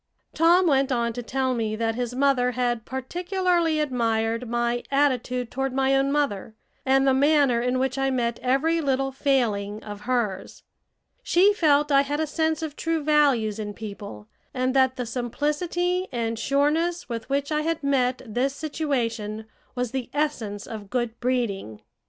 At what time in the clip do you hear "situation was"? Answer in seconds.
18.55-19.91